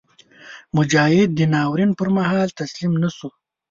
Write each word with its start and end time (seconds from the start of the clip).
مجاهد 0.75 1.29
د 1.35 1.41
ناورین 1.53 1.91
پر 1.99 2.07
مهال 2.17 2.47
تسلیم 2.59 2.93
نهشي. 3.03 3.27